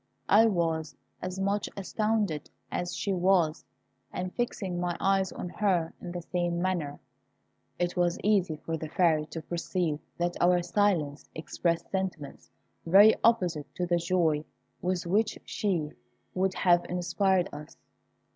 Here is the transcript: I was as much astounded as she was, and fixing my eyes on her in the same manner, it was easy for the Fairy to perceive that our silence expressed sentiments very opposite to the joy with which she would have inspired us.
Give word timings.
I 0.29 0.47
was 0.47 0.95
as 1.21 1.39
much 1.39 1.69
astounded 1.77 2.49
as 2.71 2.95
she 2.95 3.13
was, 3.13 3.63
and 4.11 4.33
fixing 4.33 4.79
my 4.79 4.97
eyes 4.99 5.31
on 5.31 5.47
her 5.49 5.93
in 6.01 6.11
the 6.11 6.23
same 6.23 6.59
manner, 6.59 6.99
it 7.77 7.95
was 7.95 8.17
easy 8.23 8.55
for 8.55 8.77
the 8.77 8.89
Fairy 8.89 9.27
to 9.27 9.43
perceive 9.43 9.99
that 10.17 10.41
our 10.41 10.63
silence 10.63 11.29
expressed 11.35 11.91
sentiments 11.91 12.49
very 12.83 13.13
opposite 13.23 13.67
to 13.75 13.85
the 13.85 13.97
joy 13.97 14.43
with 14.81 15.05
which 15.05 15.37
she 15.45 15.91
would 16.33 16.55
have 16.55 16.83
inspired 16.85 17.47
us. 17.53 17.77